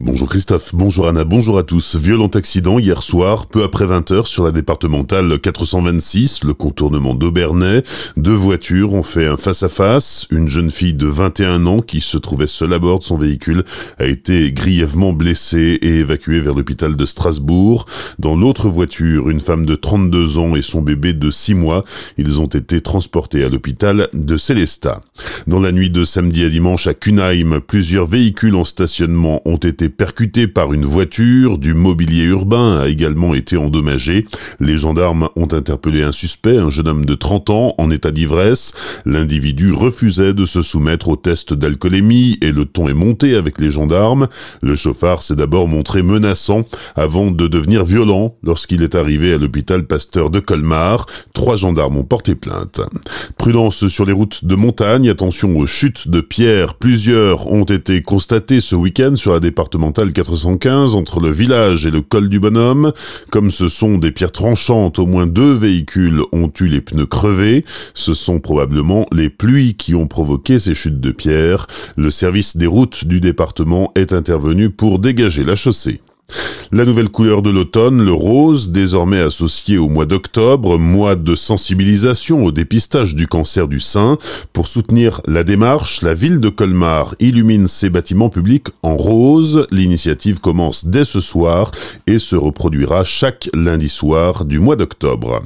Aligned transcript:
Bonjour 0.00 0.28
Christophe, 0.28 0.76
bonjour 0.76 1.08
Anna, 1.08 1.24
bonjour 1.24 1.58
à 1.58 1.64
tous. 1.64 1.96
Violent 1.96 2.28
accident 2.28 2.78
hier 2.78 3.02
soir, 3.02 3.46
peu 3.46 3.64
après 3.64 3.84
20h 3.84 4.26
sur 4.26 4.44
la 4.44 4.52
départementale 4.52 5.40
426, 5.40 6.44
le 6.44 6.54
contournement 6.54 7.16
d'Aubernay. 7.16 7.82
Deux 8.16 8.30
voitures 8.30 8.94
ont 8.94 9.02
fait 9.02 9.26
un 9.26 9.36
face-à-face. 9.36 10.28
Une 10.30 10.46
jeune 10.46 10.70
fille 10.70 10.94
de 10.94 11.08
21 11.08 11.66
ans 11.66 11.80
qui 11.80 12.00
se 12.00 12.16
trouvait 12.16 12.46
seule 12.46 12.74
à 12.74 12.78
bord 12.78 13.00
de 13.00 13.04
son 13.04 13.18
véhicule 13.18 13.64
a 13.98 14.04
été 14.04 14.52
grièvement 14.52 15.12
blessée 15.12 15.80
et 15.82 15.96
évacuée 15.96 16.40
vers 16.40 16.54
l'hôpital 16.54 16.94
de 16.94 17.04
Strasbourg. 17.04 17.86
Dans 18.20 18.36
l'autre 18.36 18.68
voiture, 18.68 19.28
une 19.28 19.40
femme 19.40 19.66
de 19.66 19.74
32 19.74 20.38
ans 20.38 20.54
et 20.54 20.62
son 20.62 20.80
bébé 20.80 21.12
de 21.12 21.32
6 21.32 21.54
mois. 21.54 21.84
Ils 22.18 22.40
ont 22.40 22.46
été 22.46 22.80
transportés 22.82 23.42
à 23.42 23.48
l'hôpital 23.48 24.06
de 24.12 24.36
Célestat. 24.36 25.02
Dans 25.48 25.58
la 25.58 25.72
nuit 25.72 25.90
de 25.90 26.04
samedi 26.04 26.44
à 26.44 26.48
dimanche 26.48 26.86
à 26.86 26.94
Cunheim, 26.94 27.58
plusieurs 27.66 28.06
véhicules 28.06 28.54
en 28.54 28.64
stationnement 28.64 29.42
ont 29.44 29.56
été 29.56 29.87
percuté 29.88 30.48
par 30.48 30.72
une 30.72 30.84
voiture, 30.84 31.58
du 31.58 31.74
mobilier 31.74 32.24
urbain 32.24 32.80
a 32.80 32.88
également 32.88 33.34
été 33.34 33.56
endommagé. 33.56 34.26
Les 34.60 34.76
gendarmes 34.76 35.28
ont 35.36 35.52
interpellé 35.52 36.02
un 36.02 36.12
suspect, 36.12 36.56
un 36.56 36.70
jeune 36.70 36.88
homme 36.88 37.04
de 37.04 37.14
30 37.14 37.50
ans, 37.50 37.74
en 37.78 37.90
état 37.90 38.10
d'ivresse. 38.10 38.72
L'individu 39.04 39.72
refusait 39.72 40.34
de 40.34 40.44
se 40.44 40.62
soumettre 40.62 41.08
au 41.08 41.16
test 41.16 41.54
d'alcoolémie 41.54 42.38
et 42.42 42.52
le 42.52 42.64
ton 42.64 42.88
est 42.88 42.94
monté 42.94 43.36
avec 43.36 43.60
les 43.60 43.70
gendarmes. 43.70 44.28
Le 44.62 44.76
chauffard 44.76 45.22
s'est 45.22 45.36
d'abord 45.36 45.68
montré 45.68 46.02
menaçant 46.02 46.64
avant 46.96 47.30
de 47.30 47.46
devenir 47.46 47.84
violent 47.84 48.34
lorsqu'il 48.42 48.82
est 48.82 48.94
arrivé 48.94 49.32
à 49.34 49.38
l'hôpital 49.38 49.86
Pasteur 49.86 50.30
de 50.30 50.40
Colmar. 50.40 51.06
Trois 51.32 51.56
gendarmes 51.56 51.96
ont 51.96 52.04
porté 52.04 52.34
plainte. 52.34 52.80
Prudence 53.36 53.86
sur 53.88 54.04
les 54.04 54.12
routes 54.12 54.44
de 54.44 54.54
montagne, 54.54 55.08
attention 55.08 55.56
aux 55.56 55.66
chutes 55.66 56.08
de 56.08 56.20
pierres. 56.20 56.74
Plusieurs 56.74 57.50
ont 57.50 57.64
été 57.64 58.02
constatées 58.02 58.60
ce 58.60 58.74
week-end 58.74 59.14
sur 59.16 59.32
la 59.32 59.40
département 59.40 59.77
415 60.12 60.94
entre 60.94 61.20
le 61.20 61.30
village 61.30 61.86
et 61.86 61.90
le 61.90 62.02
col 62.02 62.28
du 62.28 62.40
bonhomme. 62.40 62.92
Comme 63.30 63.50
ce 63.50 63.68
sont 63.68 63.98
des 63.98 64.10
pierres 64.10 64.32
tranchantes, 64.32 64.98
au 64.98 65.06
moins 65.06 65.26
deux 65.26 65.54
véhicules 65.54 66.22
ont 66.32 66.50
eu 66.60 66.66
les 66.66 66.80
pneus 66.80 67.06
crevés. 67.06 67.64
Ce 67.94 68.14
sont 68.14 68.40
probablement 68.40 69.06
les 69.12 69.30
pluies 69.30 69.74
qui 69.74 69.94
ont 69.94 70.06
provoqué 70.06 70.58
ces 70.58 70.74
chutes 70.74 71.00
de 71.00 71.12
pierres. 71.12 71.66
Le 71.96 72.10
service 72.10 72.56
des 72.56 72.66
routes 72.66 73.04
du 73.04 73.20
département 73.20 73.92
est 73.94 74.12
intervenu 74.12 74.70
pour 74.70 74.98
dégager 74.98 75.44
la 75.44 75.56
chaussée. 75.56 76.00
La 76.70 76.84
nouvelle 76.84 77.08
couleur 77.08 77.40
de 77.40 77.48
l'automne, 77.48 78.04
le 78.04 78.12
rose, 78.12 78.72
désormais 78.72 79.22
associé 79.22 79.78
au 79.78 79.88
mois 79.88 80.04
d'octobre, 80.04 80.78
mois 80.78 81.16
de 81.16 81.34
sensibilisation 81.34 82.44
au 82.44 82.52
dépistage 82.52 83.14
du 83.14 83.26
cancer 83.26 83.68
du 83.68 83.80
sein. 83.80 84.18
Pour 84.52 84.68
soutenir 84.68 85.22
la 85.26 85.44
démarche, 85.44 86.02
la 86.02 86.12
ville 86.12 86.40
de 86.40 86.50
Colmar 86.50 87.14
illumine 87.20 87.68
ses 87.68 87.88
bâtiments 87.88 88.28
publics 88.28 88.66
en 88.82 88.98
rose. 88.98 89.66
L'initiative 89.70 90.40
commence 90.40 90.84
dès 90.84 91.06
ce 91.06 91.20
soir 91.20 91.70
et 92.06 92.18
se 92.18 92.36
reproduira 92.36 93.02
chaque 93.02 93.48
lundi 93.54 93.88
soir 93.88 94.44
du 94.44 94.58
mois 94.58 94.76
d'octobre. 94.76 95.40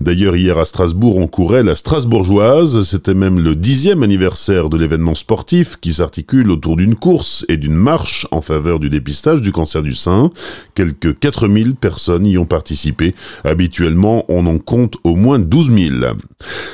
D'ailleurs, 0.00 0.36
hier 0.36 0.58
à 0.58 0.64
Strasbourg, 0.64 1.16
on 1.16 1.26
courait 1.26 1.64
la 1.64 1.74
Strasbourgeoise. 1.74 2.82
C'était 2.82 3.14
même 3.14 3.40
le 3.40 3.56
dixième 3.56 4.04
anniversaire 4.04 4.68
de 4.68 4.76
l'événement 4.76 5.16
sportif 5.16 5.76
qui 5.80 5.92
s'articule 5.92 6.52
autour 6.52 6.76
d'une 6.76 6.94
course 6.94 7.44
et 7.48 7.56
d'une 7.56 7.74
marche 7.74 8.28
en 8.30 8.42
faveur 8.42 8.78
du 8.78 8.90
dépistage 8.90 9.40
du 9.40 9.50
cancer 9.50 9.82
du 9.82 9.94
sein. 9.94 10.27
Quelques 10.74 11.18
4000 11.18 11.74
personnes 11.74 12.26
y 12.26 12.38
ont 12.38 12.44
participé. 12.44 13.14
Habituellement, 13.44 14.24
on 14.28 14.46
en 14.46 14.58
compte 14.58 14.96
au 15.04 15.16
moins 15.16 15.38
12 15.38 15.70
000. 15.70 15.94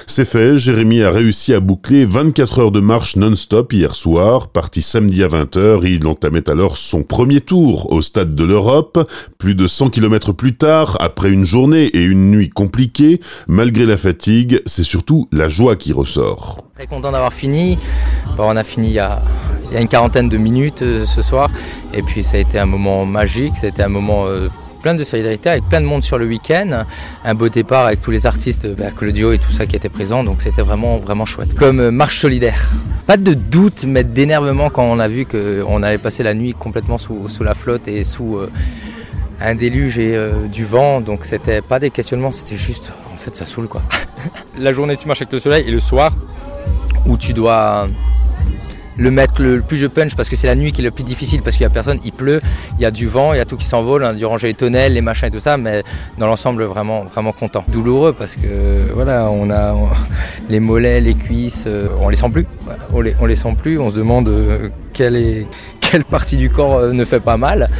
C'est 0.06 0.24
fait, 0.24 0.58
Jérémy 0.58 1.02
a 1.02 1.10
réussi 1.10 1.54
à 1.54 1.60
boucler 1.60 2.04
24 2.04 2.58
heures 2.58 2.70
de 2.70 2.80
marche 2.80 3.16
non-stop 3.16 3.72
hier 3.72 3.94
soir. 3.94 4.48
Parti 4.48 4.82
samedi 4.82 5.22
à 5.22 5.28
20h, 5.28 5.84
il 5.84 6.06
entamait 6.06 6.48
alors 6.50 6.76
son 6.76 7.02
premier 7.02 7.40
tour 7.40 7.92
au 7.92 8.02
Stade 8.02 8.34
de 8.34 8.44
l'Europe. 8.44 9.10
Plus 9.38 9.54
de 9.54 9.66
100 9.66 9.90
km 9.90 10.32
plus 10.32 10.56
tard, 10.56 10.96
après 11.00 11.30
une 11.30 11.44
journée 11.44 11.84
et 11.84 12.04
une 12.04 12.30
nuit 12.30 12.50
compliquées, 12.50 13.20
malgré 13.48 13.86
la 13.86 13.96
fatigue, 13.96 14.60
c'est 14.66 14.84
surtout 14.84 15.28
la 15.32 15.48
joie 15.48 15.76
qui 15.76 15.92
ressort. 15.92 16.64
Très 16.74 16.86
content 16.86 17.12
d'avoir 17.12 17.32
fini. 17.32 17.78
on 18.36 18.56
a 18.56 18.64
fini 18.64 18.88
il 18.88 18.94
y 18.94 18.98
a, 18.98 19.22
une 19.80 19.88
quarantaine 19.88 20.28
de 20.28 20.36
minutes 20.36 20.82
euh, 20.82 21.06
ce 21.06 21.22
soir. 21.22 21.50
Et 21.92 22.02
puis 22.02 22.22
ça 22.22 22.36
a 22.36 22.40
été 22.40 22.58
un 22.58 22.66
moment 22.66 23.04
magique, 23.04 23.56
ça 23.56 23.66
a 23.66 23.68
été 23.70 23.82
un 23.82 23.88
moment 23.88 24.26
euh, 24.26 24.48
plein 24.82 24.94
de 24.94 25.04
solidarité 25.04 25.50
avec 25.50 25.68
plein 25.68 25.80
de 25.80 25.86
monde 25.86 26.02
sur 26.02 26.18
le 26.18 26.26
week-end. 26.26 26.84
Un 27.24 27.34
beau 27.34 27.48
départ 27.48 27.86
avec 27.86 28.00
tous 28.00 28.10
les 28.10 28.26
artistes, 28.26 28.66
bah, 28.76 28.90
Claudio 28.96 29.32
et 29.32 29.38
tout 29.38 29.52
ça 29.52 29.66
qui 29.66 29.76
étaient 29.76 29.88
présents. 29.88 30.24
Donc 30.24 30.42
c'était 30.42 30.62
vraiment, 30.62 30.98
vraiment 30.98 31.24
chouette. 31.24 31.54
Comme 31.54 31.80
euh, 31.80 31.90
marche 31.90 32.18
solidaire. 32.18 32.70
Pas 33.06 33.16
de 33.16 33.34
doute, 33.34 33.84
mais 33.86 34.04
d'énervement 34.04 34.70
quand 34.70 34.84
on 34.84 34.98
a 34.98 35.08
vu 35.08 35.26
qu'on 35.26 35.82
allait 35.82 35.98
passer 35.98 36.22
la 36.22 36.34
nuit 36.34 36.54
complètement 36.54 36.98
sous, 36.98 37.28
la 37.40 37.54
flotte 37.54 37.86
et 37.86 38.02
sous 38.02 38.38
un 39.42 39.54
déluge 39.54 39.98
et 39.98 40.18
du 40.50 40.64
vent. 40.64 41.02
Donc 41.02 41.26
c'était 41.26 41.60
pas 41.60 41.78
des 41.78 41.90
questionnements, 41.90 42.32
c'était 42.32 42.56
juste, 42.56 42.92
en 43.12 43.18
fait, 43.18 43.36
ça 43.36 43.44
saoule 43.44 43.68
quoi. 43.68 43.82
la 44.58 44.72
journée 44.72 44.96
tu 44.96 45.06
marches 45.06 45.20
avec 45.20 45.34
le 45.34 45.38
soleil 45.38 45.64
et 45.66 45.70
le 45.70 45.80
soir 45.80 46.12
où 47.06 47.18
tu 47.18 47.34
dois 47.34 47.88
le 48.96 49.10
mettre 49.10 49.42
le, 49.42 49.60
plus 49.60 49.78
je 49.78 49.86
punch 49.86 50.14
parce 50.14 50.28
que 50.28 50.36
c'est 50.36 50.46
la 50.46 50.54
nuit 50.54 50.72
qui 50.72 50.80
est 50.80 50.84
le 50.84 50.90
plus 50.90 51.04
difficile 51.04 51.42
parce 51.42 51.56
qu'il 51.56 51.62
y 51.62 51.66
a 51.66 51.70
personne, 51.70 51.98
il 52.04 52.12
pleut, 52.12 52.40
il 52.78 52.82
y 52.82 52.84
a 52.84 52.90
du 52.90 53.06
vent, 53.06 53.32
il 53.32 53.38
y 53.38 53.40
a 53.40 53.44
tout 53.44 53.56
qui 53.56 53.66
s'envole, 53.66 54.04
hein, 54.04 54.14
du 54.14 54.24
ranger 54.24 54.48
les 54.48 54.54
tonnelles, 54.54 54.94
les 54.94 55.00
machins 55.00 55.28
et 55.28 55.30
tout 55.30 55.40
ça, 55.40 55.56
mais 55.56 55.82
dans 56.18 56.26
l'ensemble 56.26 56.64
vraiment 56.64 57.04
vraiment 57.04 57.32
content. 57.32 57.64
Douloureux 57.68 58.12
parce 58.12 58.36
que 58.36 58.92
voilà, 58.94 59.30
on 59.30 59.50
a 59.50 59.74
les 60.48 60.60
mollets, 60.60 61.00
les 61.00 61.14
cuisses, 61.14 61.64
euh, 61.66 61.88
on 62.00 62.08
les 62.08 62.16
sent 62.16 62.30
plus, 62.30 62.46
on 62.92 63.00
les, 63.00 63.16
on 63.20 63.26
les 63.26 63.36
sent 63.36 63.54
plus, 63.60 63.78
on 63.78 63.90
se 63.90 63.96
demande 63.96 64.28
euh, 64.28 64.68
quelle 64.92 65.16
est 65.16 65.46
quelle 65.80 66.04
partie 66.04 66.36
du 66.36 66.50
corps 66.50 66.76
euh, 66.76 66.92
ne 66.92 67.04
fait 67.04 67.20
pas 67.20 67.36
mal. 67.36 67.70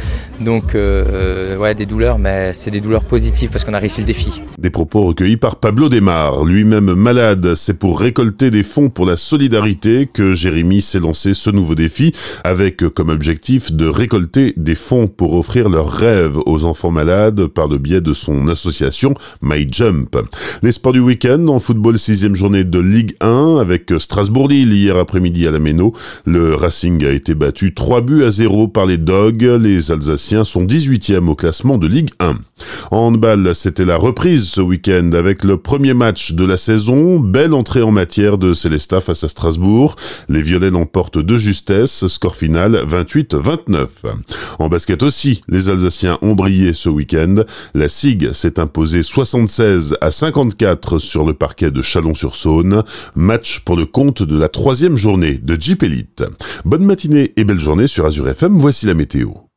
Donc, 0.41 0.75
euh, 0.75 1.57
ouais, 1.57 1.75
des 1.75 1.85
douleurs, 1.85 2.19
mais 2.19 2.51
c'est 2.53 2.71
des 2.71 2.81
douleurs 2.81 3.05
positives 3.05 3.49
parce 3.49 3.63
qu'on 3.63 3.73
a 3.73 3.79
réussi 3.79 4.01
le 4.01 4.07
défi. 4.07 4.41
Des 4.57 4.69
propos 4.69 5.05
recueillis 5.05 5.37
par 5.37 5.55
Pablo 5.57 5.87
Desmar, 5.87 6.43
lui-même 6.43 6.93
malade. 6.93 7.55
C'est 7.55 7.79
pour 7.79 7.99
récolter 7.99 8.51
des 8.51 8.63
fonds 8.63 8.89
pour 8.89 9.05
la 9.05 9.15
solidarité 9.15 10.09
que 10.11 10.33
Jérémy 10.33 10.81
s'est 10.81 10.99
lancé 10.99 11.33
ce 11.33 11.49
nouveau 11.49 11.75
défi, 11.75 12.11
avec 12.43 12.87
comme 12.89 13.09
objectif 13.09 13.71
de 13.71 13.87
récolter 13.87 14.53
des 14.57 14.75
fonds 14.75 15.07
pour 15.07 15.35
offrir 15.35 15.69
leurs 15.69 15.91
rêves 15.91 16.37
aux 16.45 16.65
enfants 16.65 16.91
malades 16.91 17.47
par 17.47 17.67
le 17.67 17.77
biais 17.77 18.01
de 18.01 18.13
son 18.13 18.47
association 18.49 19.13
My 19.41 19.65
Jump. 19.69 20.17
Les 20.63 20.73
sports 20.73 20.93
du 20.93 20.99
week-end 20.99 21.47
en 21.47 21.59
football 21.59 21.97
sixième 21.97 22.35
journée 22.35 22.63
de 22.65 22.79
Ligue 22.79 23.15
1 23.21 23.57
avec 23.61 23.93
Strasbourg-Lille 23.97 24.73
hier 24.73 24.97
après-midi 24.97 25.47
à 25.47 25.51
la 25.51 25.59
Méno. 25.59 25.93
Le 26.25 26.55
Racing 26.55 27.05
a 27.05 27.11
été 27.11 27.35
battu 27.35 27.73
3 27.73 28.01
buts 28.01 28.23
à 28.23 28.31
0 28.31 28.67
par 28.67 28.85
les 28.85 28.97
Dogs. 28.97 29.43
Les 29.43 29.91
Alsaciens 29.91 30.24
sont 30.25 30.65
18e 30.65 31.27
au 31.27 31.35
classement 31.35 31.77
de 31.77 31.87
Ligue 31.87 32.09
1. 32.19 32.37
En 32.91 32.97
handball, 32.97 33.53
c'était 33.53 33.85
la 33.85 33.97
reprise 33.97 34.45
ce 34.45 34.61
week-end 34.61 35.11
avec 35.13 35.43
le 35.43 35.57
premier 35.57 35.93
match 35.93 36.33
de 36.33 36.45
la 36.45 36.57
saison. 36.57 37.19
Belle 37.19 37.53
entrée 37.53 37.81
en 37.81 37.91
matière 37.91 38.37
de 38.37 38.53
Célestat 38.53 39.01
face 39.01 39.23
à 39.23 39.27
Strasbourg. 39.27 39.95
Les 40.29 40.41
Violets 40.41 40.71
l'emportent 40.71 41.19
de 41.19 41.35
justesse. 41.35 42.07
Score 42.07 42.35
final 42.35 42.75
28-29. 42.87 43.87
En 44.59 44.67
basket 44.67 45.03
aussi, 45.03 45.43
les 45.47 45.69
Alsaciens 45.69 46.17
ont 46.21 46.33
brillé 46.33 46.73
ce 46.73 46.89
week-end. 46.89 47.43
La 47.73 47.87
SIG 47.89 48.31
s'est 48.33 48.59
imposée 48.59 49.03
76 49.03 49.97
à 50.01 50.11
54 50.11 50.97
sur 50.97 51.25
le 51.25 51.33
parquet 51.33 51.71
de 51.71 51.81
Chalon-sur-Saône. 51.81 52.83
Match 53.15 53.59
pour 53.59 53.75
le 53.75 53.85
compte 53.85 54.23
de 54.23 54.37
la 54.37 54.49
troisième 54.49 54.97
journée 54.97 55.37
de 55.37 55.59
Jeep 55.59 55.83
Elite. 55.83 56.23
Bonne 56.65 56.85
matinée 56.85 57.33
et 57.35 57.43
belle 57.43 57.59
journée 57.59 57.87
sur 57.87 58.05
Azure 58.05 58.29
FM, 58.29 58.57
voici 58.57 58.85
la 58.85 58.93
météo. 58.93 59.45